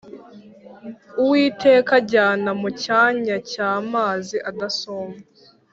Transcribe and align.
uwiteka 1.21 1.91
ajyana 2.01 2.51
mucyanya 2.61 3.37
cya 3.51 3.69
mazi 3.91 4.35
adasuma 4.49 5.17